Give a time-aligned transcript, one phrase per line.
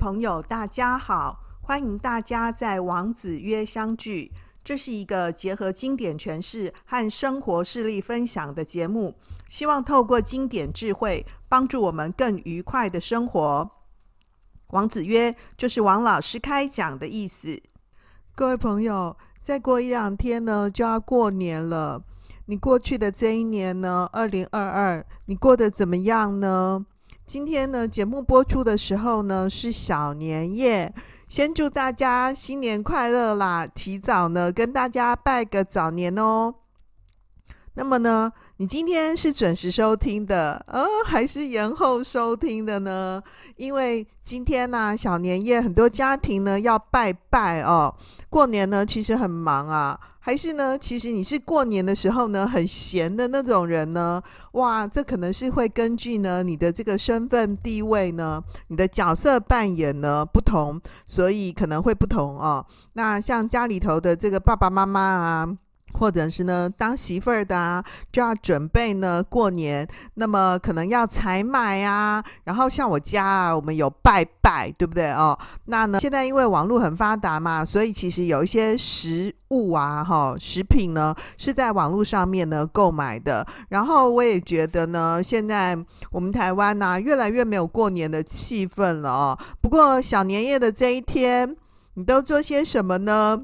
[0.00, 1.40] 朋友，大家好！
[1.60, 4.32] 欢迎大家在王子约相聚。
[4.64, 9.14] 这是一个结合经典诠释和生活事例分享的节目，
[9.50, 13.70] 希望透过经典智慧，帮助我们更愉快的生活。
[14.68, 17.60] 王子曰就是王老师开讲的意思。
[18.34, 22.02] 各位朋友，再过一两天呢，就要过年了。
[22.46, 26.86] 你过去的这一年呢，二零二二，你过得怎么样呢？
[27.30, 30.92] 今天呢，节目播出的时候呢，是小年夜，
[31.28, 33.68] 先祝大家新年快乐啦！
[33.68, 36.56] 提早呢，跟大家拜个早年哦。
[37.74, 43.22] 那么呢，你今天是准时收听的，呃，还是延后收听的呢？
[43.56, 47.94] 因为今天呢、小年夜，很多家庭呢要拜拜哦。
[48.28, 49.98] 过年呢，其实很忙啊。
[50.18, 54.22] 还是呢，其实你是过年的时候呢，很闲的那种人呢？
[54.52, 62.66] 哇，这可能是会根据呢你的这个身份地位呢，你的角色扮演呢不同，所以可能会不同哦。
[62.92, 65.48] 那像家里头的这个爸爸妈妈啊。
[65.92, 75.38] 或者是呢，当媳妇儿的啊，就要准备呢过年，那么可能要采买啊，然后像我家啊，我们有拜拜，对不对哦？
[75.66, 83.46] 那呢，现在因为网络很发达嘛，所以其实有一些食物啊，哈，食品呢是在网络上面呢购买的。
[83.68, 85.76] 然后我也觉得呢，现在
[86.10, 89.38] 我们台湾呢，越来越没有过年的气氛了哦。
[89.60, 91.56] 不过小年夜的这一天，
[91.94, 93.40] 你都做些什么呢？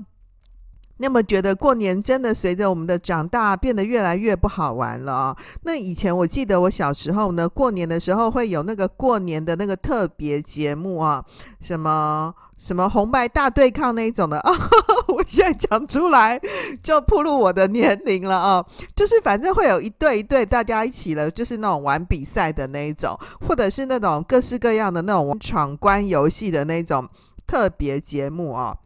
[0.99, 5.37] 那么觉得过年真的随着我们的长大变得越来越不好玩了哦。
[5.63, 11.25] 那以前我记得我小时候呢，过年的时候会有那个过年的那个特别节目啊，
[11.61, 14.53] 什么什么红白大对抗那一种的啊。
[15.09, 16.41] 我现在讲出来
[16.83, 18.65] 就暴露我的年龄了啊。
[18.95, 27.09] 就是反正会有一对一对大家一起的，就是那种玩比赛的那一种，或者是那种各式各样的那种闯关游戏的那种
[27.47, 28.77] 特别节目啊。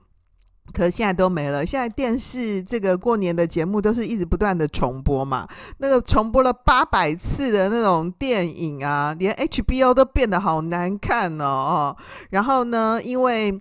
[0.72, 1.64] 可是现在都没了。
[1.64, 5.47] 现在电视这个过年的节目都是一直不断的重播嘛，
[5.78, 11.97] 那个重播了八百次的那种电影啊，连 HBO 都变得好难看哦。
[12.31, 13.60] 然后呢，因为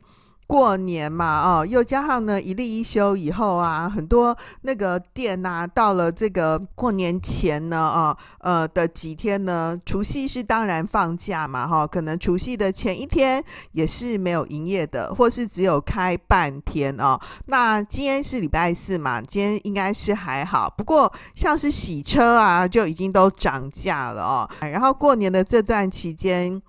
[0.50, 13.44] 过年嘛，哦，又加上呢一例一休以后啊，很多那个店呐，到了这个过年前呢，啊，呃的几天呢，除夕是当然放假嘛，哈，可能除夕的前一天
[13.74, 17.20] 也是没有营业的，或是只有开半天哦。
[17.46, 24.50] 那今天是礼拜四嘛，今天应该是还好，不过像是洗车啊，就已经都涨价了哦。
[24.62, 26.60] 然后过年的这段期间，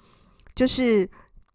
[0.54, 1.08] 就是。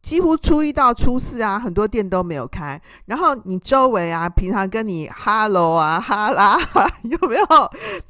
[0.06, 2.80] 几乎初一到初四啊，很多店都没有开。
[3.08, 6.56] 然后你周围啊，平常跟你哈喽啊、 哈啦，
[7.02, 7.46] 有没有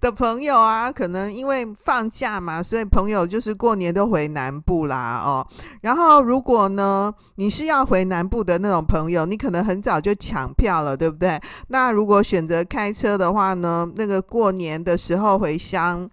[0.02, 0.92] 的朋友啊？
[0.92, 5.48] 可能因为放假嘛，所以朋友就是过年都回南部啦哦。
[5.80, 11.40] 然后如果呢，你是要回南部的那种朋友，你可能很早就抢票了，对不对？
[11.70, 16.10] 那如果选择开车的话呢，那个过年的时候回乡。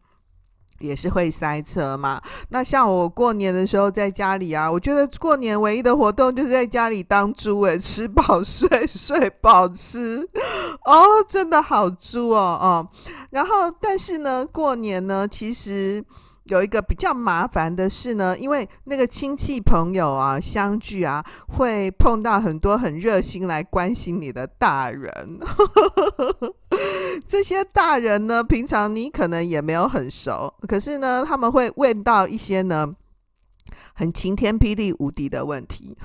[0.82, 2.20] 也是会塞车嘛。
[2.50, 10.28] 那像我过年的时候在家里啊，我觉得过年唯一的活动就是在家里当猪诶， 吃饱睡， 睡饱吃，
[10.84, 12.88] 哦，真的好猪哦哦。
[13.30, 16.04] 然后，但是呢，过年呢，其实。
[16.44, 21.24] 有一个比较麻烦的事呢，因为那个亲戚朋友啊相聚啊，
[21.56, 25.12] 会碰到很多很热心来关心你的大人。
[27.28, 32.94] 这些大人呢，平常你可能也没有很熟，可是呢，他们会问到一些呢。
[33.94, 35.96] 很晴天霹雳无敌的问题，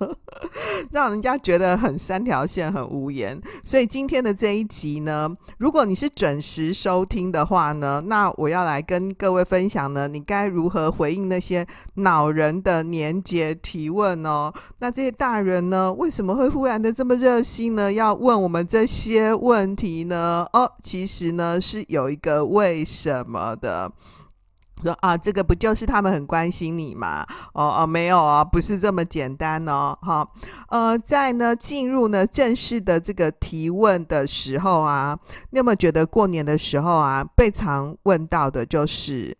[0.92, 3.40] 让人家觉得很三条线很无言。
[3.64, 14.52] 所以今天的这一集呢，如果你是准时收听的话呢，那我要来跟各位分享呢，你该如何回应那些恼人的年节提问哦？
[14.78, 17.92] 那这些大人呢，为什么会忽然的这么热心呢？
[17.92, 20.46] 要问我们这些问题呢？
[20.52, 23.92] 哦，其实呢是有一个为什么的。
[24.82, 27.26] 说啊，这个不就是他们很关心你吗？
[27.52, 29.96] 哦哦，没有啊，不是这么简单哦。
[30.02, 30.26] 哈，
[30.68, 35.18] 呃，在呢进入呢正式的这个提问的时候啊，
[35.50, 39.36] 你有没有觉得过年的时候啊，被常问到的就是，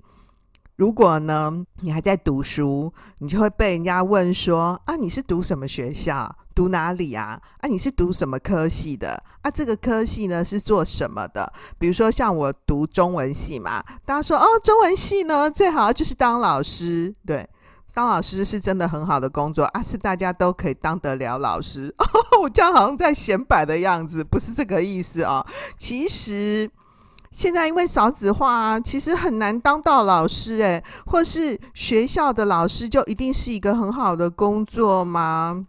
[0.76, 6.36] 如果呢你还在读书，你就会被人家问说啊，你是读什么学校？
[6.60, 7.40] 读哪里啊？
[7.62, 9.18] 啊，你是读什么科系的？
[9.40, 11.50] 啊，这个科系呢是做什么的？
[11.78, 17.48] 比如说像我读中文系嘛，大家说哦，中文系呢最好就是当老师，对，
[17.94, 21.90] 当老师是真的很好的工作啊，是大家都可以当得了老师。
[21.96, 22.04] 哦，
[22.42, 25.42] 我这样好像在显摆的样子，不是这个意思，哦。
[25.78, 26.70] 其实
[27.30, 35.64] 现在因为少子化啊，其实很难当到老师诶，或是学校的老师就一定是一个很好的工作吗？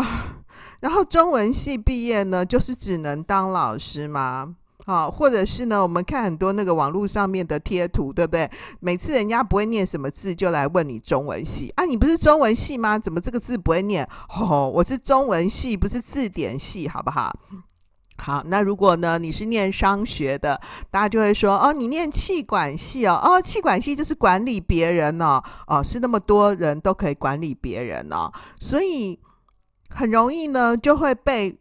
[0.00, 0.42] 啊，
[0.80, 4.54] 然后中文系毕业呢，就是只能当老师吗？
[4.84, 8.48] 啊，或者是呢，我们看很多那个网络上面的贴图，对不对？
[8.78, 12.98] 每次人家不会念什么字，就来问你中文系啊，你不是中文系吗？
[12.98, 14.06] 怎么这个字不会念？
[14.38, 17.34] 哦，我是中文系，不是字典系，好不好？
[18.18, 20.60] 好，那如果呢，你是念商学的，
[20.90, 29.18] 大家就会说哦，你念气管系哦，哦，气管系就是管理别人哦，哦，是那么多人都可以管理别人哦，所以
[29.96, 31.58] 很容易呢就会被。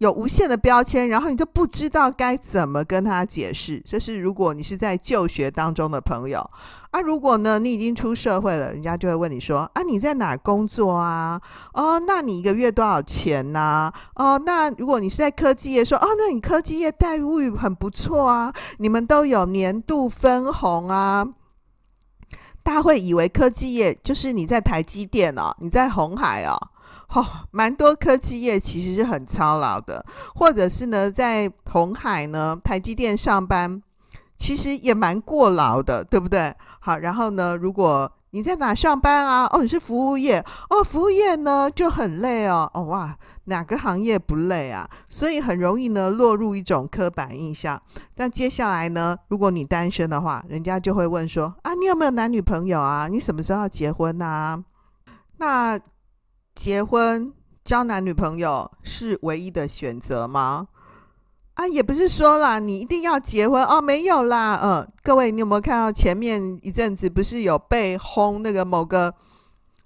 [0.00, 3.82] 有无限的标签，然后你就不知道该怎么跟他解释。
[3.84, 6.40] 这是如果你是在就学当中的朋友
[6.90, 11.38] 啊，如果呢你已经出社会了，人家就会问你说啊，你在哪工作啊？
[11.74, 13.60] 哦，那你一个月多少钱呢？
[13.60, 13.94] 啊？
[14.14, 21.28] 哦，那如果你是在科技业，说哦，那你科技业待遇很不错啊，你们都有年度分红啊。
[22.62, 26.56] 大家会以为科技业就是你在台积电哦，你在红海哦。
[27.14, 30.04] 哦，蛮多科技业其实是很操劳的，
[30.34, 33.82] 或者是呢，在红海呢、台积电上班，
[34.36, 36.54] 其实也蛮过劳的，对不对？
[36.80, 39.44] 好，然后呢，如果你在哪上班啊？
[39.52, 40.38] 哦，你是服务业
[40.68, 42.70] 哦，服务业呢就很累哦。
[42.74, 43.16] 哦哇，
[43.46, 44.88] 哪个行业不累啊？
[45.08, 47.82] 所以很容易呢落入一种刻板印象。
[48.14, 53.08] 但接下来呢，如果你单身的话，人家就会问说啊，你有没有男女朋友啊？
[53.08, 54.62] 你什么时候要结婚啊？
[55.38, 55.76] 那。
[56.54, 57.32] 结婚
[57.64, 60.68] 交男女朋友是唯一的选择吗？
[61.54, 69.14] 啊，也不是说啦，你一定要结婚哦，没有啦，嗯，各位，你有没有看到前面一阵子不是有被轰那个某个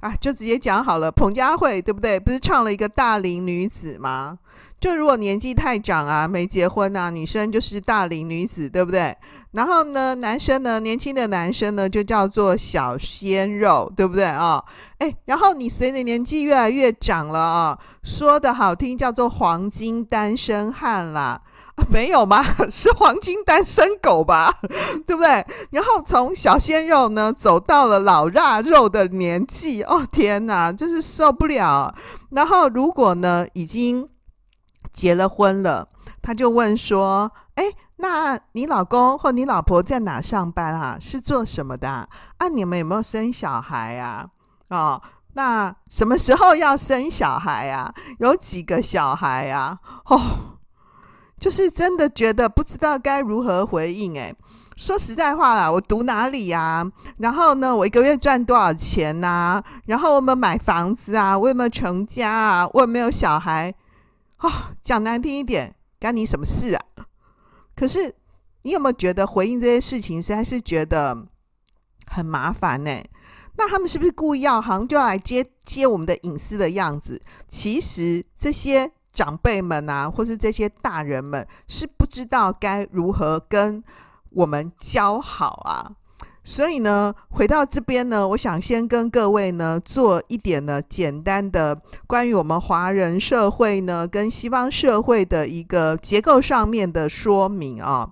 [0.05, 2.21] 啊，就直接讲好了，彭佳慧对不对？
[2.21, 4.39] 不是唱了一个大龄女子吗？
[4.79, 9.17] 就如果年纪太长啊，没结婚啊，女生就是大龄女子，对不对？
[9.53, 14.63] 然后呢，男生呢，年轻的男生呢，就叫做小鲜肉，对不对啊？
[14.99, 21.41] 哎，然后你随着年纪越来越长了啊，说的好听叫做黄金单身汉啦，
[21.91, 22.43] 没有吗？
[22.71, 24.55] 是黄金单身狗吧？
[25.07, 25.45] 对不对？
[25.71, 31.95] 然后从小鲜肉呢，走到了老腊肉的年纪，哦天哪，真是受不了。
[32.31, 34.09] 然后如果呢，已经
[34.93, 35.89] 结了婚了，
[36.23, 37.65] 他就问说：“哎，
[37.97, 40.97] 那你老公或你老婆在哪上班啊？
[41.01, 42.09] 是做什么的啊？
[42.39, 44.29] 啊，你们有没有生小孩啊？
[44.69, 45.03] 哦，
[45.35, 47.93] 那什么时候要生小孩啊？
[48.21, 49.79] 有几个小孩啊？
[50.07, 50.21] 哦，
[51.45, 54.19] 就是真的觉得不知道该如何回应。
[54.19, 54.35] 哎，
[54.77, 56.91] 说实在话啦，我读哪里呀？
[57.19, 59.63] 然后呢，我一个月赚多少钱呐？
[59.85, 61.39] 然后我们买房子啊？
[61.39, 62.67] 我有没有成家啊？
[62.73, 63.75] 我有没有小孩？”
[64.41, 64.51] 哦，
[64.81, 66.83] 讲难听一点，干你什么事啊？
[67.77, 68.15] 可是
[68.63, 71.27] 你有没有觉得回应这些事情，实在是觉得
[72.07, 72.91] 很麻烦呢？
[73.59, 77.21] 那他们是不是故意要，好像就要来接接我们的隐私的样子？
[77.47, 83.83] 其实这些长辈们啊，或是这些大人们，是不知道该如何跟
[84.31, 85.93] 我们交好啊。
[86.47, 98.11] 所以呢，回到这边呢，我想先跟各位呢做一点呢简单的关于我们华人社会呢跟西方社会的一个结构上面的说明啊。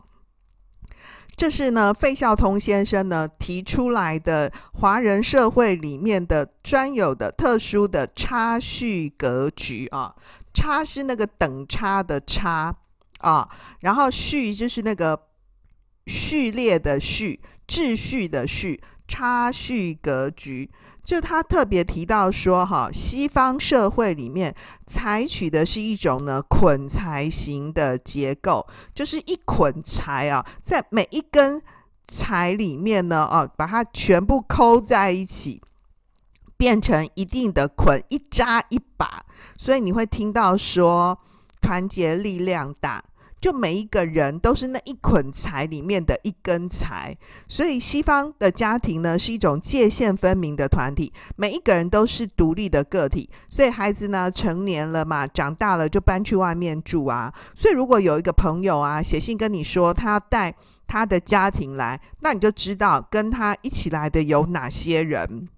[1.36, 10.14] 这是呢费孝通先生呢提出来的华人社会里面的专有的特殊的差序格局啊。
[10.52, 12.74] 差是那个等差的差
[13.18, 13.48] 啊，
[13.80, 15.28] 然后序就是那个
[16.06, 17.40] 序列的序。
[17.68, 20.68] 秩序的序，差序格局，
[21.02, 24.54] 就他特别提到说，哈，西方社会里面
[24.86, 31.62] 采取的是一种呢捆财型的结构，就是一捆财啊，在每一根
[32.06, 35.62] 财里面呢，哦，把它全部扣在一起，
[36.62, 39.24] 变成一定的捆，一扎一把，
[39.58, 41.18] 所以你会听到说，
[41.60, 43.02] 团结力量大。
[43.40, 57.34] 就每一个人都是那一捆柴里面的一根柴，所以西方的家庭呢是一种界限分明的团体，每一个人都是独立的个体，所以孩子呢成年了嘛，长大了就搬去外面住啊。
[57.56, 60.54] 所以如果有一个朋友啊写信跟你说他带
[60.86, 65.48] 他的家庭来，那你就知道跟他一起来的有哪些人，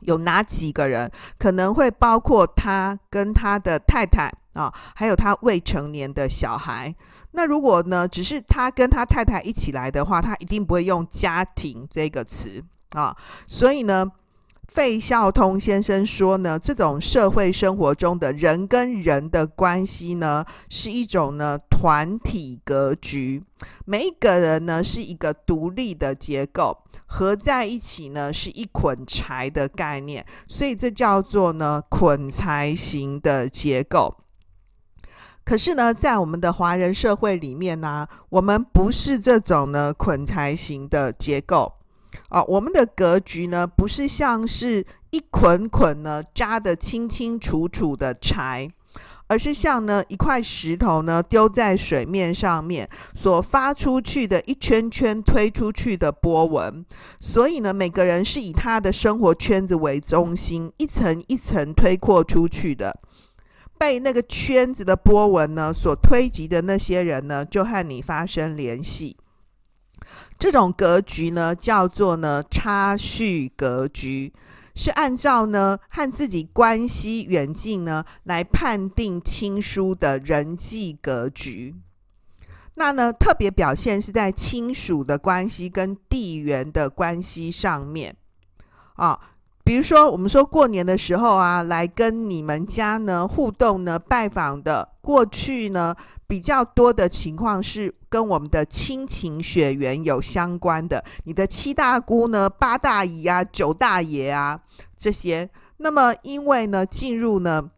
[0.00, 6.94] 有哪几个人，可能会包括他跟他的太太啊，还有他未成年的小孩。
[7.32, 13.14] 那如果呢，只是他跟他太太一起来的话，他一定不会用家庭这个词啊。
[13.46, 14.10] 所以呢，
[14.68, 23.44] 费孝通先生说呢，这种社会生活中的人跟人的关系呢，是一种呢团体格局，
[23.84, 34.14] 每一个人呢是一个独立的结构，合在一起呢是一捆柴的概念，所以这叫做呢捆柴型的结构。
[35.44, 41.72] 可是呢，在我们的华人社会里面呢，我们不是这种呢捆柴型的结构。
[42.30, 48.68] 啊，我们的格局呢，不是像是一捆捆呢扎得清清楚楚的柴，
[49.26, 56.84] 而是像呢一块石头呢丢在水面上面所发出去的一圈圈推出去的波纹。
[57.18, 63.00] 所以呢，每个人是以他的生活圈子为中心，一层一层推扩出去的，
[63.76, 69.16] 被那个圈子的波纹呢所推及的那些人呢，就和你发生联系。
[70.38, 74.32] 这种格局呢，叫做呢差序格局，
[74.76, 81.74] 是按照呢和自己关系远近呢来判定亲疏的人际格局。
[82.74, 88.14] 那呢特别表现是在亲属的关系跟地缘的关系上面
[88.96, 89.18] 啊，
[89.64, 95.96] 比如说我们说过年的时候啊，来跟你们家呢互动呢拜访的，过去呢。
[96.26, 104.60] 比较多的情况是跟我们的亲情血缘有相关的，你的七大姑呢、八大姨啊、九大爷啊
[104.96, 105.48] 这些。
[105.78, 107.70] 那么因为呢进入呢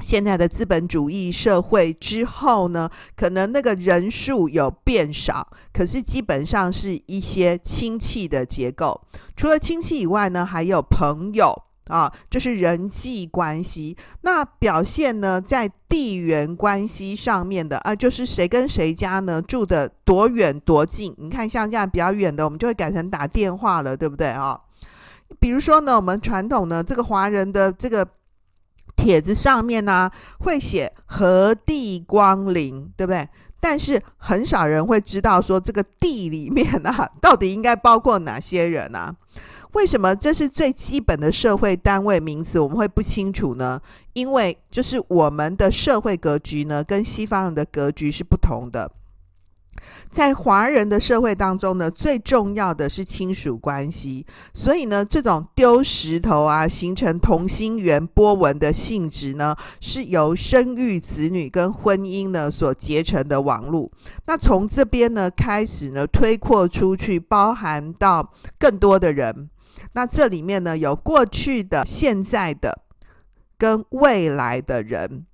[0.00, 9.00] 现在的资本主义社会之后呢，可能那个人数有变少，可是基本上是一些亲戚的结构。
[9.36, 11.64] 除了亲戚以外呢，还有朋友。
[11.88, 13.96] 啊，就是人际关系。
[14.22, 21.14] 那表现呢，在地缘关系上面的啊，就是谁跟谁家呢住的多远多近？
[21.18, 24.60] 你看，像这样比较远的，我们就会改成打电话了，对不对啊？
[25.40, 28.06] 比如说呢，我们传统呢，这个华人的这个
[28.96, 33.28] 帖子上面呢，会写何地光临，对不对？
[33.60, 39.14] 但是很少人会知道说这个地里面啊，到底应该包括哪些人啊？
[39.72, 43.80] 为什么这是最基本的社会单位名词，我们会不清楚呢？
[44.14, 48.90] 因为就是我们的社会格局呢，跟西方人的格局是不同的。
[50.10, 63.92] 在华人的社会当中呢，最重要的是亲属关系，所以呢，这种丢石头啊，形成同心圆波纹的性质呢，是由生育子女跟婚姻呢所结成的网路。
[64.26, 69.48] 那从这边呢开始呢，推扩出去，包含到更多的人。
[69.92, 72.82] 那这里面呢，有过去的、现在的
[73.56, 75.26] 跟未来的人。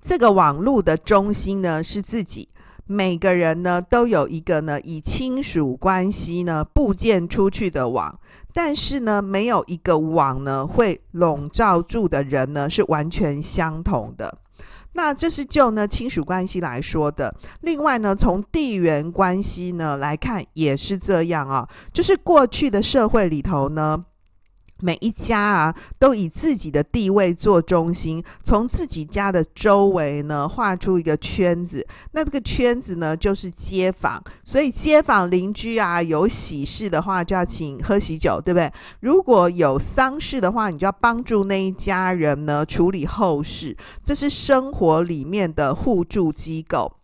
[0.00, 2.48] 这个网络的中心呢，是自己。
[2.84, 8.18] 每个人呢都有一个呢以亲属关系呢布建出去的网，
[8.52, 14.41] 但是呢没有一个网呢会笼罩住的人呢是完全相同的。
[14.94, 17.34] 那这是就呢亲属关系来说的。
[17.60, 24.04] 另外呢从地缘关系呢来看也是这样啊，就是过去的社会里头呢。
[24.82, 31.86] 每一家啊，都以自己的地位做中心，从自己家的周围呢画出一个圈子。
[32.10, 34.20] 那这个圈子呢，就是街坊。
[34.42, 38.72] 所以街坊邻居啊，有喜事的话就要请喝喜酒，对不对？
[38.98, 43.76] 如果有丧事的话，你就要帮助那一家人呢处理后事。
[44.02, 46.96] 这是生活里面的互助机构。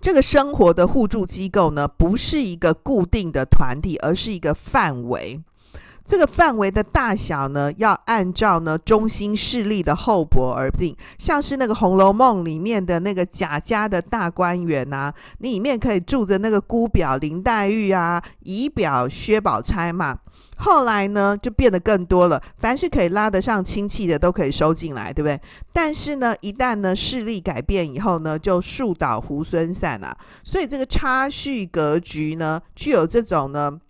[0.00, 5.40] 这个生活的互助机构呢，不是一个固定的团体，而是一个范围。
[6.06, 10.96] 这个范围的大小呢，要按照呢中心势力的厚薄而定。
[11.18, 20.16] 像是那个《红楼梦》里面的那个贾家的大观园啊，里面可以住着那个姑表林黛玉啊，姨表薛宝钗嘛。
[20.58, 25.38] 后来呢，就变得更多了，凡是可以拉得上亲戚的，都可以收进来，对不对？
[25.72, 30.16] 但是呢，一旦呢势力改变以后呢，就树倒猢狲散啊。
[30.44, 33.80] 所以这个差序格局呢，具有这种呢。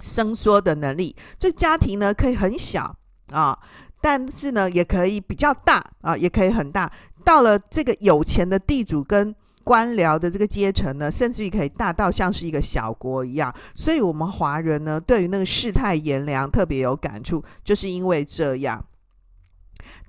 [0.00, 2.96] 伸缩的能力，这家庭呢可以很小
[3.30, 3.58] 啊，
[4.00, 6.90] 但是呢也可以比较大啊，也可以很大。
[7.24, 9.34] 到了这个有钱的地主跟
[9.64, 13.52] 官僚的这个阶层呢，甚至于可以大到像是一个小国一样。
[13.74, 18.84] 所以，我们华人呢对于那个世态炎凉特别有感触，就是因为这样。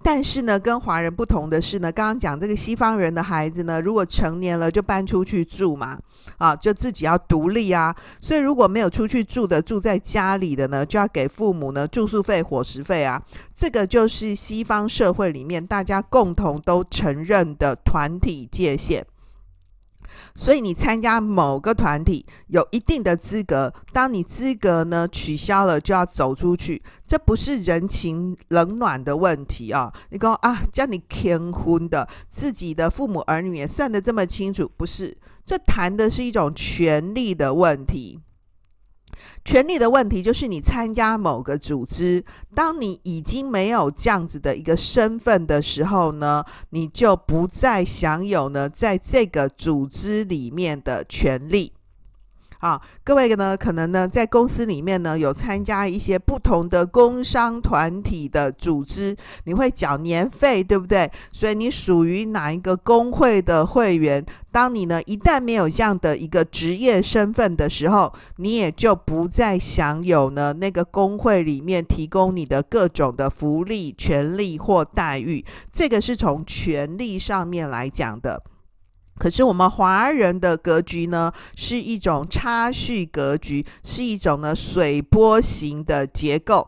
[0.08, 6.00] 但是呢，跟华人不同的是呢，刚刚讲这个西方人的孩子呢，如果成年了就搬出去住嘛，
[6.38, 7.94] 啊，就自己要独立啊。
[8.22, 13.22] 所以如果没有出去住的，住在家里的呢，就要给父母呢住宿费、伙食费啊。
[13.54, 19.06] 这个就是西方社会里面大家共同都承认的团体界限。
[20.36, 26.82] 所以你参加某个团体有一定的资格，当你资格呢取消了，就要走出去。
[27.06, 29.94] 这不是人情冷暖的问题啊！
[30.10, 35.18] 你说啊，叫你天婚的自己的父母儿女也算得这么清楚，不是？
[35.46, 38.20] 这谈的是一种权利的问题。
[39.46, 51.74] 权力的问题就是你参加某个组织，当你已经没有这样子的一个身份的时候呢，你就不再享有呢在这个组织里面的权利。
[52.60, 61.12] 好，各位呢，可能呢在公司里面呢有参加一些不同的工商团体的组织，你会缴年费，对不对？
[61.32, 64.26] 所以你属于哪一个工会的会员？
[64.52, 75.46] 当你呢一旦没有这样的一个职业身份的时候，你也就不再享有呢那个工会里面提供你的各种的福利、权利或待遇。
[75.72, 78.42] 这个是从权利上面来讲的。
[79.18, 86.68] 可是我们华人的格局呢，是一种差序格局，是一种呢水波形的结构，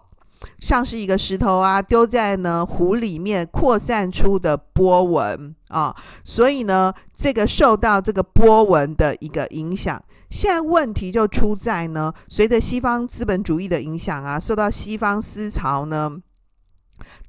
[0.59, 10.01] 像是一个石头啊，丢在呢湖里面扩散出的波纹啊，所以呢，这个受到这个波纹的一个影响。
[10.29, 16.17] 现在问题就出在呢，随着西方资本主义的影响啊，受到西方思潮呢。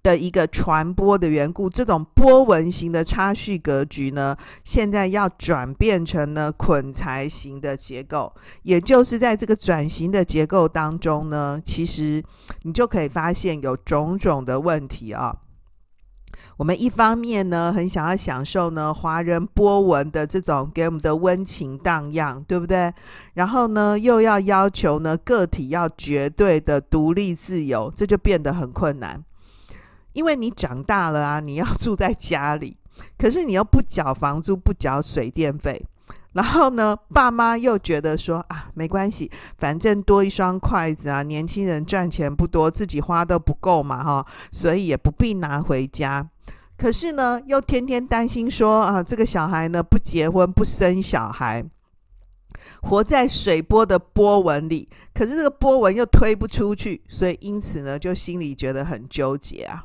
[0.03, 8.33] 的一个传播的缘故，这种波纹型的差序格局呢，现在要转变成呢捆财型的结构，
[8.63, 12.23] 也就是在这个转型的结构当中呢，其实
[12.63, 15.37] 你就可以发现有种种的问题啊。
[16.57, 22.93] 我们一方面呢，很想要享受呢华人波纹的这种给我们的温情荡漾，对不对？
[23.35, 29.23] 然后呢，又要要求呢个体要绝对的独立自由，这就变得很困难。
[30.13, 32.77] 因为你长大了啊，你要住在家里，
[33.17, 35.85] 可是你又不缴房租，不缴水电费，
[36.33, 46.29] 然后呢，爸妈又觉得说啊，没关系，反正多一双筷子啊，年轻人赚钱不多，自己花都不够嘛，哈，所以也不必拿回家。
[46.77, 51.65] 可是呢，又天天担心说啊，这个小孩呢不结婚不生小孩，
[52.83, 59.85] 活在水波的波纹里，可是这个波纹又推不出去，所以因此呢，就心里觉得很纠结啊。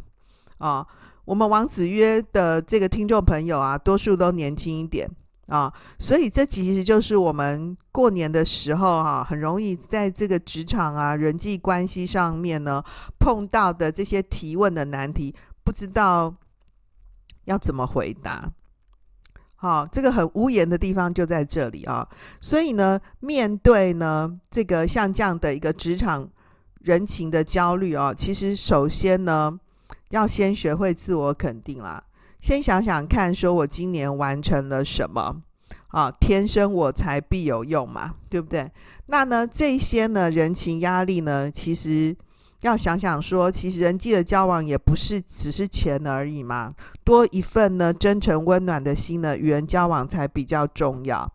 [0.58, 0.86] 啊、
[1.26, 5.10] 我们王子约的这个听众朋友啊，多数都年轻一点
[5.48, 12.84] 啊、所以这其实就是我们过年的时候哈、啊，很容易在这个职场啊、人际关系上面呢
[13.20, 16.34] 碰到的这些提问的难题，不知道
[17.44, 18.52] 要怎么回答。
[19.58, 22.08] 好、这个很无言的地方就在这里啊，
[22.42, 26.28] 所以呢，面对呢这个像这样的一个职场
[26.82, 29.60] 人情的焦虑啊，其实首先呢。
[30.10, 32.04] 要先学会自我肯定啦，
[32.40, 35.42] 先想想看，说我今年完成了什么
[35.88, 36.12] 啊？
[36.20, 38.72] 天生我材必有用嘛，对不对？
[39.08, 42.16] 那呢，这些呢，人情压力呢，其实
[42.62, 51.32] 要想想说，其实人际的交往也不是只是钱而已嘛，多一份呢真诚温暖的心呢，与人交往才比较重要。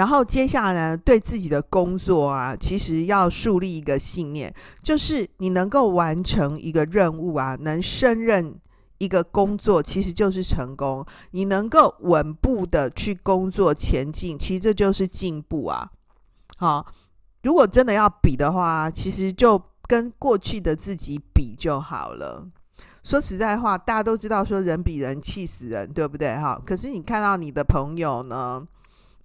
[0.00, 4.50] 然后接下来，对自己的工作啊，其实要树立一个信念，
[4.82, 8.58] 就是你能够完成一个任务啊，能胜任
[8.96, 11.04] 一个工作，其实就是成功。
[11.32, 15.90] 你能够稳步的去工作前进，其实这就是进步啊。
[16.56, 16.86] 好，
[17.42, 22.48] 如果真的要比的话，其实就跟过去的自己比就好了。
[23.04, 26.34] 说实在话，大家都知道说人比人气死人，对不对？
[26.36, 28.66] 哈，可是你看到你的朋友呢？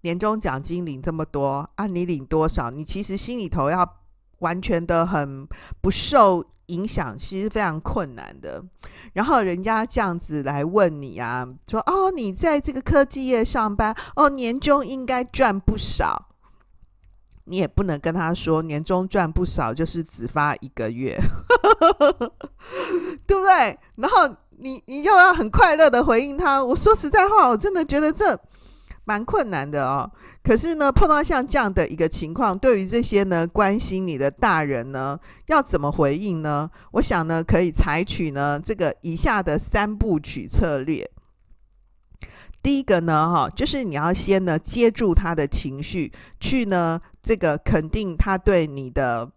[0.05, 2.69] 年终奖金领这么多，啊，你领多少？
[2.69, 3.97] 你其实心里头要
[4.37, 5.47] 完全的很
[5.81, 8.63] 不受影响，其实非常困难的。
[9.13, 16.27] 然后人家这样子来问你啊，说哦，你在这个科技业上班，哦，年终应该赚不少。
[17.45, 21.17] 你也不能跟他说年终赚不少，就是只发一个月，
[23.25, 23.79] 对不对？
[23.95, 26.63] 然后你你又要很快乐的回应他。
[26.63, 28.39] 我说实在话，我真的觉得这。
[29.05, 30.11] 蛮困难的哦，
[30.43, 36.69] 可是呢，碰到像这样的一个情况，对于这些呢关心你的大人呢，要怎么回应呢？
[36.93, 41.09] 我想呢，可以采取呢这个以下的三部曲策略。
[42.63, 49.31] 第一个呢，哈，就是你要先呢接住他的情绪，去呢这个肯定他对你的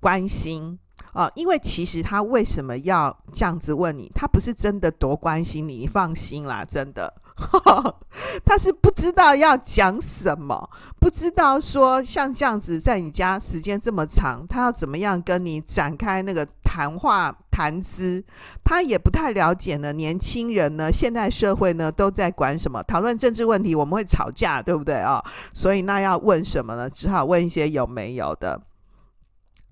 [0.00, 0.78] 关心
[1.14, 4.12] 啊，因为其实他为什么要这样子问你？
[4.14, 7.14] 他不是真的多关心你，你放心啦，真的。
[8.44, 10.70] 他是不知道要讲什么，
[11.00, 18.22] 不知道说像这样子在你家时间这么长，他要怎么样跟你展开那个谈话谈资，
[18.62, 19.92] 他也不太了解呢。
[19.92, 22.82] 年轻人呢，现代社会呢都在管什么？
[22.84, 25.22] 讨论政治问题，我们会吵架，对不对啊？
[25.52, 26.88] 所以那要问什么呢？
[26.88, 28.60] 只好问一些有没有的。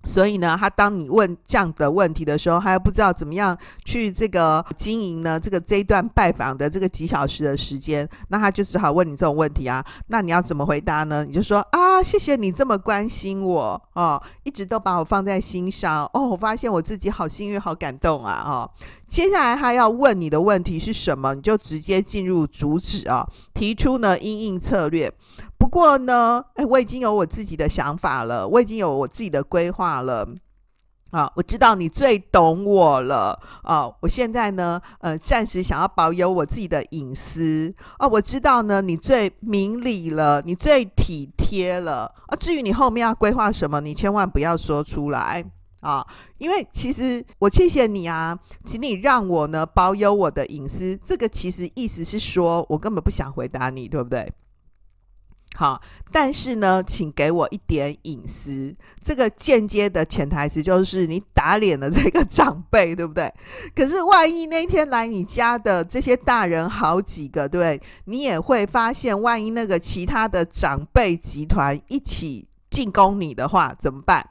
[0.04, 5.38] 所以呢，他当你问这样的问题的时候，他又不知道怎么样去这个经营呢？
[5.38, 9.84] 这个这一段拜访的这个几小时的时间，那他就只好问你这种问题啊。
[10.08, 11.24] 那你要怎么回答呢？
[11.24, 16.28] 你就说啊，谢谢你这么关心我哦，一直都把我放在心上哦。
[16.28, 18.70] 我发现我自己好幸运，好感动啊哦。
[19.06, 21.34] 接下来他要问你的问题是什么？
[21.34, 25.12] 你就直接进入主旨啊，提出呢因应策略。
[25.72, 30.28] 过呢，哎，我已经有我自己的想法了，我已经有我自己的规划了
[31.12, 31.32] 啊！
[31.35, 33.90] 我知道你最懂我了啊！
[34.00, 38.06] 我现在呢，呃，暂时想要保有我自己的隐私啊！
[38.06, 42.37] 我知道呢，你最明理了，你最体贴了啊！
[42.37, 45.42] 至于你后面要规划什么，你千万不要说出来
[45.80, 46.06] 啊！
[46.37, 50.94] 因为其实我谢谢你啊，请你让我呢保有我的隐私。
[51.02, 54.30] 这个其实意思是说我根本不想回答你，对不对？
[55.54, 58.74] 好，但是呢，请给我一点隐私。
[59.02, 63.32] 这个间接的潜台词就是你打脸了这个长辈，对不对？
[63.74, 74.26] 可是万一那天来你家的这些大人好几个，对，你也会发现，万一那个其他的长辈集团一起进攻你的话，怎么办？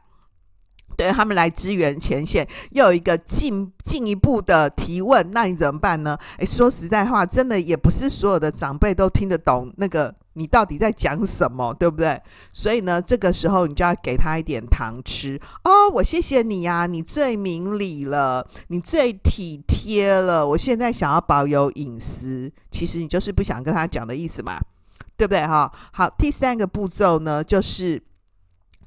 [1.01, 6.15] 对，他们来支援前线，又有一个进进一步的提问，那你怎么办呢？
[6.37, 10.13] 诶，说实在话，真的也不是所有的长辈都听得懂那个。
[10.33, 12.21] 你到底在讲什么，对不对？
[12.53, 15.89] 所以呢，这个时候你就要给他一点糖吃哦。
[15.91, 20.47] 我谢谢你呀，你最明理了，你最体贴了。
[20.47, 24.53] 我现在想要保有隐私，其实你就是不想跟他讲的意思嘛，
[25.17, 25.45] 对不对？
[25.47, 28.03] 哈，好，第三个步骤呢，就是。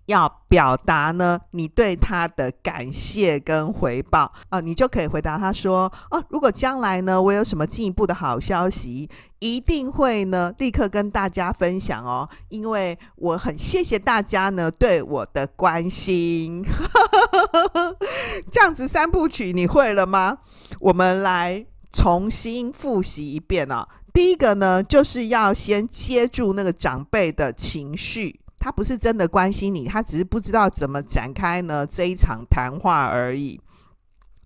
[0.07, 16.62] 要表达呢，你对他的感谢跟回报啊、你就可以回答他说：哦，如果将来呢，我有什么进一步的好消息，一定会呢立刻跟大家分享哦，因为我很谢谢大家呢对我的关心。
[18.53, 20.38] 这样子三部曲你会了吗？
[20.81, 23.88] 我们来重新复习一遍哦。
[24.12, 28.40] 第一个呢，就是要先接住那个长辈的情绪。
[28.64, 33.61] 他不是真的关心你，他只是不知道怎么展开呢这一场谈话而已。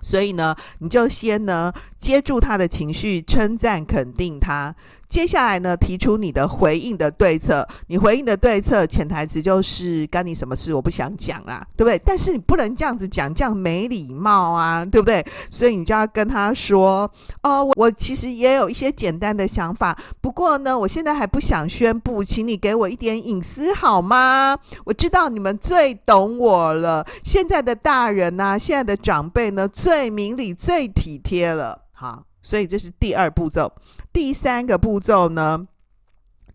[0.02, 4.74] 所以呢，你就先呢接住他的情绪，称赞肯定他。
[5.08, 7.66] 接下来呢，提出你的回应的对策。
[7.86, 10.74] 你回应的对策潜台词就是干你什么事？
[10.74, 11.98] 我不想讲啊，对不对？
[12.04, 15.24] 但是你不能这样子讲，这样没礼貌啊，对不对？
[15.50, 17.10] 所以你就要跟他说：
[17.42, 24.56] 哦，我其实也有一些简单的想法，不过呢，我现在还不想宣布，请你给我一点隐私好吗？
[24.84, 31.86] 我知道你们最懂我了，现在的大人呢、现在的长辈呢，最明理、最体贴了。
[32.00, 33.72] 好，所以这是第二步骤。
[34.12, 35.66] 第三个步骤呢，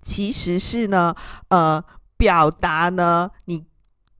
[0.01, 1.13] 其实是呢，
[1.49, 1.83] 呃，
[2.15, 3.65] 表达呢你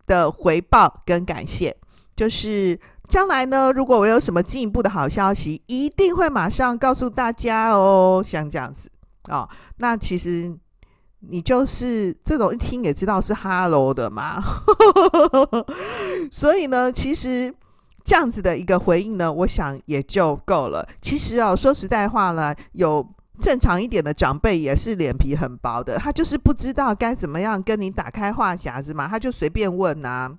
[0.06, 1.78] 的回报跟感谢，
[2.14, 8.92] 就是将来呢，如果我有什么进一步的好消息，一定会马上告诉大家哦，像这样子、
[9.30, 10.54] 哦，那其实
[11.20, 14.44] 你就是这种一听也知道是哈喽的嘛，
[16.30, 17.56] 所以呢，其实。
[18.04, 20.88] 这样子的一个回应呢，我想也就够了。
[21.02, 23.08] 其实哦，说实在话呢，有
[23.40, 30.32] 正常一点的长辈也是脸皮很薄的，他就是不知道该怎么样跟你打开话匣子嘛，他就随便问呐，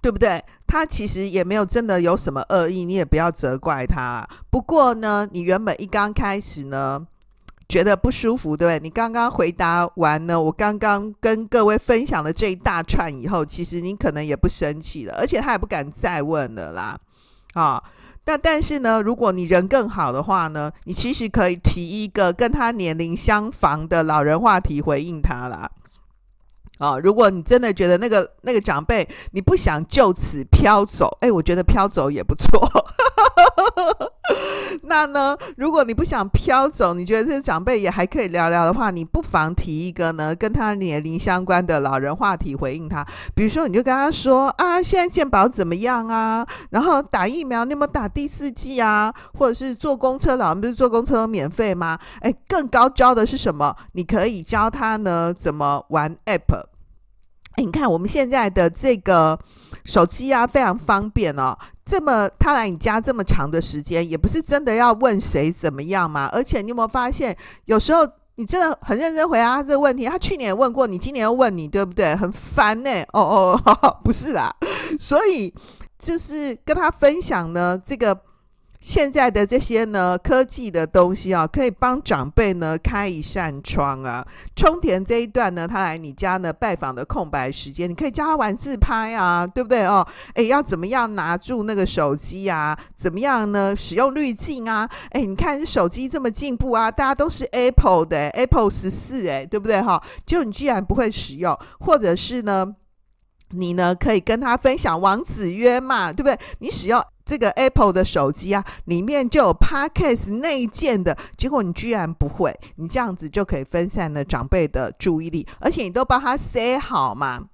[0.00, 0.44] 对不对？
[0.66, 4.26] 他其实也没有真的有什么恶意，你也不要责怪他。
[4.50, 7.06] 不过呢，你原本一刚开始呢。
[7.72, 8.78] 觉得不舒服，对不对？
[8.78, 16.98] 你刚刚回答完呢，我刚刚跟各位分享了这一大串以后，其实你可能也不生气了，而且他也不敢再问了啦。
[17.54, 17.82] 啊，
[18.24, 25.70] 但但是呢，如果你人更好的话呢，你其实可以提一个跟他年龄相仿的老人话题回应他啦。
[26.76, 32.60] 啊，如果你真的觉得那个那个长辈你不想就此飘走，哎，我觉得飘走也不错。
[34.84, 43.04] 那呢，如果你不想飘走，你觉得这些长辈也还可以聊聊的话，你不妨提一个呢，跟他年龄相关的老人话题回应他。
[43.34, 46.46] 比如说，你就跟他说啊，现在健保怎么样啊？
[46.70, 49.12] 然后打疫苗，你有没打第四剂啊？
[49.38, 51.98] 或者是坐公车，老人不是坐公车都免费吗？
[52.20, 53.74] 诶，更高招的是什么？
[53.92, 56.62] 你可以教他呢怎么玩 App。
[57.56, 59.38] 诶，你看我们现在的这个。
[59.84, 61.56] 手机啊非常方便哦。
[61.84, 66.28] 这么他来你家这么长的时间，也不是真的要问谁怎么样嘛。
[66.32, 68.06] 而且你有没有发现，有时候
[68.36, 72.14] 你真的很认真回答他这个问题，他去年问过你，今年又问你，对不对？
[72.14, 72.90] 很烦呢。
[73.12, 74.54] 哦哦，哦， 不是啦，
[74.98, 75.52] 所以
[75.98, 78.16] 就是跟他分享呢这个。
[78.82, 84.26] 现在的这些呢，科技的东西啊，可以帮长辈呢开一扇窗啊。
[84.56, 90.04] 充填这一段呢，他来你家呢拜访的空白时间，你可以教他玩自拍啊，对不对哦？
[90.34, 92.76] 诶，要怎么样拿住那个手机啊？
[92.92, 93.72] 怎么样呢？
[93.76, 94.90] 使用滤镜啊？
[95.12, 100.02] 诶，你看手机这么进步啊，大家都是 Apple 的 Apple 十四，诶，对不对哈？
[100.26, 102.66] 就你居然不会使用，或者是呢，
[103.50, 106.36] 你呢可以跟他分享王子约嘛，对不对？
[106.58, 107.00] 你使用。
[107.24, 117.44] 这个 Apple 的手机啊，里面就有 Podcast 内建的，结果你居然不会，你这样子就可以分散了长辈的注意力，而且你都帮他塞好嘛。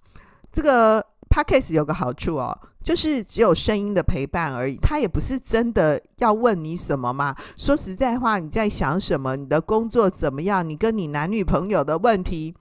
[0.51, 7.37] 这个 Podcast 有个好处哦，就是只有声音的陪伴而已，他也不是真的要问你什么嘛。
[7.57, 9.37] 说实在话，你在想什么？
[9.37, 10.67] 你的工作怎么样？
[10.69, 12.55] 你跟你男女朋友的问题，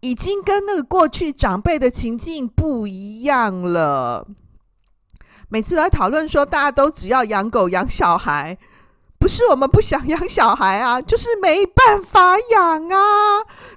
[0.00, 4.28] 已经跟那个过去长辈的情境不一样了。
[5.48, 8.56] 每次来讨论说，大家都只要养狗养小孩，
[9.18, 12.98] 不是我们不想养小孩啊，就是没办法养啊，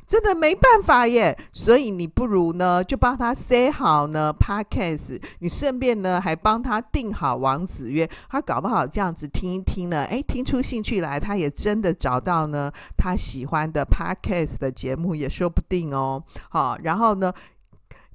[0.07, 1.37] 真的没办法耶。
[1.53, 16.23] 所以你不如呢，就帮他塞好呢，Podcast，你顺便呢还帮他订好王子约，他搞不好这样子听一听呢，诶，听出兴趣来，他也真的找到呢他喜欢的 Podcast 的节目也说不定哦。
[16.49, 17.31] 好，然后呢，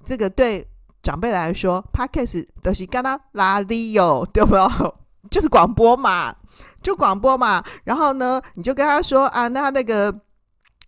[0.05, 0.67] 这个对。
[1.03, 4.55] 长辈来说，Podcast 都是跟他拉力哟，对不？
[5.31, 6.35] 就是广播嘛，
[6.83, 7.63] 就广播嘛。
[7.85, 10.15] 然后呢，你就跟他说啊，那那个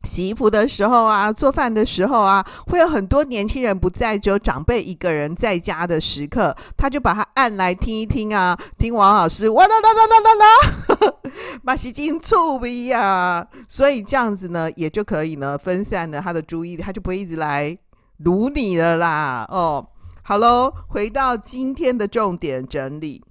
[0.02, 11.14] 洗衣服的时候啊，做饭的时候啊，会有很多年轻人不在，只有长辈一个人在家的时刻，他就把它按来听一听啊，听王老师哇啦啦啦啦啦啦，
[11.62, 17.76] 马西金醋逼呀，所以这样子呢，也就可以呢，分散了他的注意力，他就不会一直来
[18.18, 19.86] 撸你了啦，哦。
[20.26, 23.22] 好喽，回到今天的重点整理。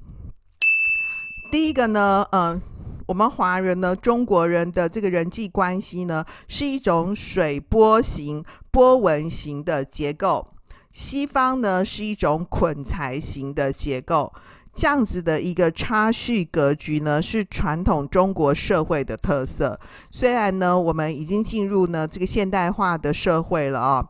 [1.51, 2.61] 第一个呢，嗯、
[3.07, 10.45] 我们华人呢，中国人的这个人际关系呢，是一种水波型、波纹型的结构；
[10.91, 14.31] 西方呢，是一种捆裁型的结构。
[14.75, 19.79] 这样子的一个差序格局呢，是传统中国社会的特色。
[20.11, 24.09] 虽然呢，我们已经进入呢这个现代化的社会了啊、哦。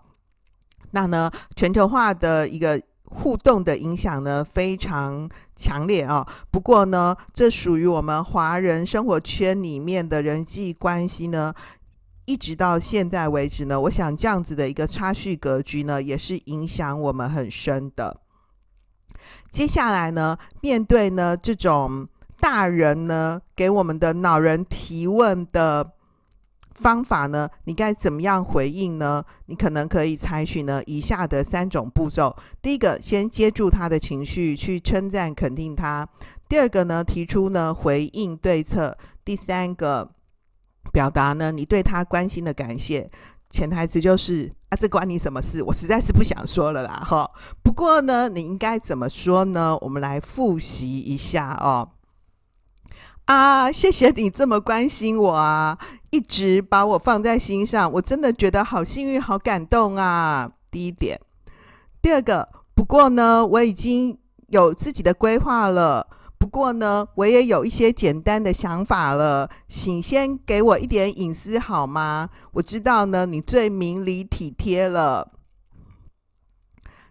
[0.96, 6.28] 那呢，全球化的一个互动的影响呢，非常强烈啊。
[6.52, 11.52] 不过呢，这属于我们华人生活圈里面的人际关系呢，
[12.26, 18.22] 一直到现在为止呢，我想这样子的一个差序格局呢，也是影响我们很深的。
[19.50, 22.08] 接下来呢，面对呢这种
[22.40, 25.94] 大人呢给我们的恼人提问的。
[26.76, 27.48] 方法呢？
[27.66, 29.24] 你该怎么样回应呢？
[29.46, 36.06] 你可能可以采取呢以下的三种步骤：第一个，先接住他的情绪，去称赞肯定他；
[36.50, 40.12] 第二个呢，提出呢回应对策；第三个，
[40.92, 43.10] 表达呢你对他关心的感谢。
[43.50, 45.62] 潜台词就是啊，这关你什么事？
[45.62, 47.30] 我实在是不想说了啦，哈。
[47.62, 49.78] 不过呢，你应该怎么说呢？
[49.82, 51.90] 我们来复习一下哦。
[53.26, 55.78] 啊，谢谢你这么关心我啊！
[56.14, 60.48] 一直把我放在心上，我真的觉得好幸运、好感动啊！
[60.70, 61.20] 第一点，
[62.04, 64.16] 第二个，不过呢，我已经
[64.50, 66.06] 有自己的规划了。
[66.38, 72.30] 不过呢，我也有一些简单的想法了，请先给我一点隐私好吗？
[72.52, 75.32] 我知道呢，你最明理体贴了。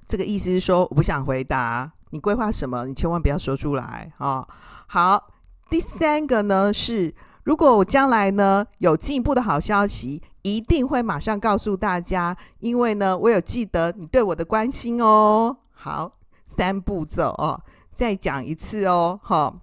[0.06, 4.48] 这个意思是说，我不想回答你规划什么，你千万不要说出来啊、哦！
[4.86, 5.32] 好，
[5.68, 7.12] 第三个呢是。
[7.44, 15.56] 如果我将来呢有进一步的好消息，一定会马上告诉大家，因为呢我有记得你对我的关心哦。
[15.72, 16.12] 好，
[16.46, 17.60] 三步骤哦，
[17.92, 19.58] 再讲一次哦，好。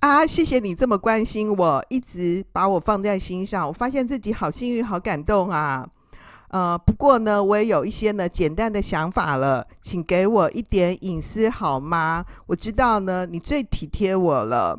[0.00, 5.88] 啊，谢谢你这么关心我，一直把我放在心上，我发现自己好幸运，好感动啊。
[6.48, 12.24] 呃，不过呢，我也有一些呢简单的想法了，请给我一点隐私好吗？
[12.46, 14.78] 我知道呢，你最体贴我了。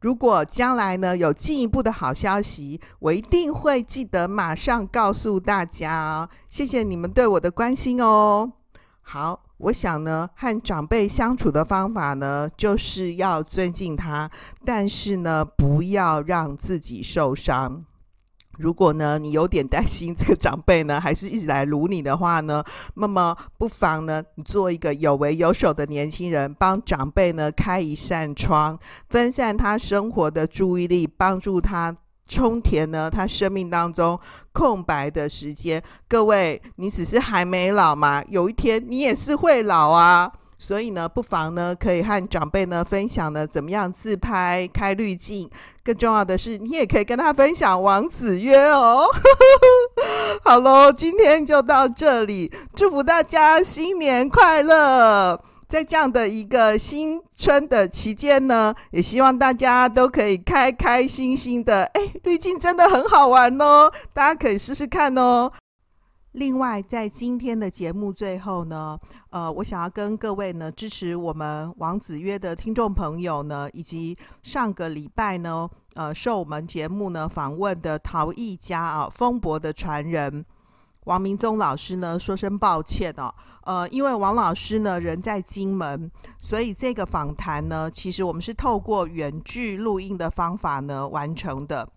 [0.00, 6.28] 如果将来呢有进一步的好消息，我一定会记得马上告诉大家。
[6.48, 8.52] 谢谢你们对我的关心哦。
[9.00, 14.30] 好，我想呢，和长辈相处的方法呢，就是要尊敬他，
[14.64, 17.84] 但是呢，不要让自己受伤。
[18.58, 22.62] 如果呢，你有点担心这个长辈呢，还是一直来卢你的话呢，
[22.94, 31.94] 那么不妨呢，你做一个有为有守的年轻人，帮长辈呢开一扇窗，分散他生活的注意力，帮助他
[32.28, 34.18] 充填呢他生命当中
[34.52, 35.82] 空白的时间。
[36.08, 40.32] 各位，你只是还没老嘛，有一天你也是会老啊。
[40.58, 45.50] 所以呢，不妨呢，可以和长辈呢分享呢，怎么样自拍开滤镜。
[45.84, 49.06] 更重要的是，你也可以跟他分享王子约哦。
[50.42, 55.40] 好喽，今天就到这里，祝福大家新年快乐！
[55.68, 61.82] 在这样的一个新春的期间呢，也希望大家都可以开开心心的。
[61.86, 65.50] 哎，滤镜真的很好玩哦，大家可以试试看哦。
[66.36, 68.98] 另外，在今天的节目最后呢，
[69.30, 80.44] 呃，我想要跟各位呢支持我们王子约的听众朋友呢，以及上个礼拜呢，呃，受我们节目呢访问的陶艺家啊，风伯的传人
[81.04, 91.88] 王明宗老师呢，说声抱歉哦，呃，因为王老师呢人在金门，所以这个访谈呢，其实我们是透过远距录音的方法呢完成的。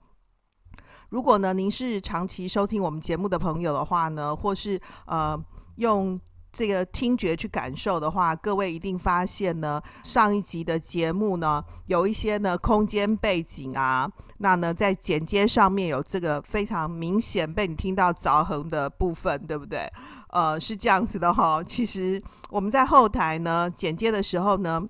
[1.10, 5.39] 如果呢，您是长期收听我们节目的朋友的话呢，或是呃
[5.76, 6.19] 用
[6.52, 19.91] 这个听觉去感受的话，各位一定发现呢，上一集的节目呢，有一些呢空间背景啊，那呢在剪接上面有这个非常明显被你听到凿痕的部分，对不对？
[20.30, 21.63] 呃，是这样子的哈。
[21.63, 24.88] 其实我们在后台呢剪接的时候呢。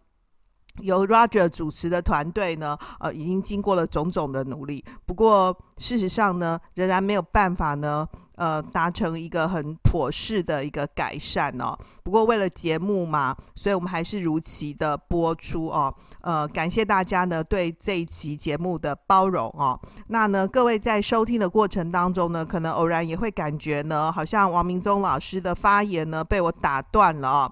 [0.82, 4.84] 由 Roger 主持的团队呢，呃，已经经过了种种的努力。
[5.06, 11.78] 不过，事实上呢，仍然没有办法呢，呃，达成一个很妥适的一个改善哦。
[12.04, 15.94] 不过，为了节目嘛，所以我们还是如期的播出哦。
[16.22, 19.80] 呃，感谢大家呢对这一集节目的包容哦。
[20.08, 27.52] 那呢，各位在收听的过程当中呢，可能偶然也会感觉呢，好像王明忠老师的发言呢被我打断了哦。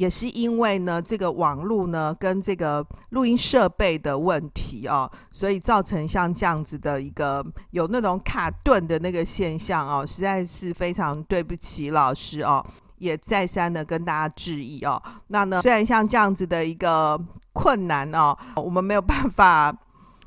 [0.00, 12.64] 也是因为呢，这个网络呢跟这个录音设备的问题哦，所以造成像这样子的一个有那种卡顿的那个现象哦，实在是非常对不起老师哦，
[12.96, 15.02] 也再三的跟大家致意哦。
[15.26, 17.20] 那呢，虽然像这样子的一个
[17.52, 19.76] 困难哦，我们没有办法。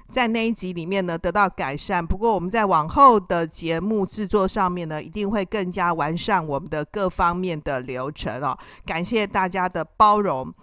[0.08, 2.06] 在那一集里面呢，得到改善。
[2.06, 8.58] 不过我们在往后的节目制作上面呢，一定会更加完善我们的各方面的流程哦。
[8.86, 10.54] 感谢大家的包容。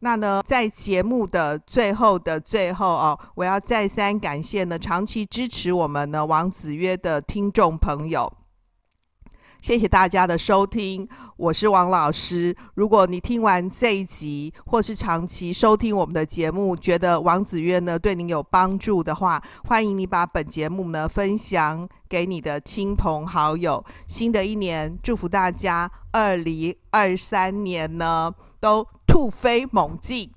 [0.00, 8.32] 那呢，在节目的最后的最后哦，我要再三感谢呢，长期支持我们呢王子约的听众朋友。
[9.60, 12.54] 谢谢大家的收听，我是王老师。
[12.74, 23.84] 如果你听完这一集，或是长期收听我们的节目，觉得王子月呢对您有帮助的话，欢迎你把本节目呢分享给你的亲朋好友。
[24.06, 30.30] 新的一年，祝福大家二零二三年呢都突飞猛进，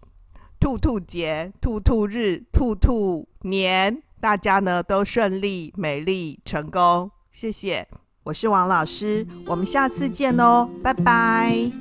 [0.59, 7.11] 兔兔节、兔兔日、兔兔年，大家呢都顺利、美丽、成功。
[7.31, 7.87] 谢谢。
[8.29, 11.71] 我是王老师，我们下次见哦，拜拜。